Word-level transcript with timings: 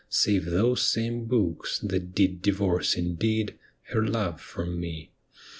Save 0.09 0.45
those 0.45 0.81
same 0.81 1.25
books, 1.25 1.77
that 1.77 2.15
did 2.15 2.41
divorce 2.41 2.95
indeed 2.95 3.59
Her 3.89 4.03
love 4.03 4.41
for 4.41 4.65
me. 4.65 5.11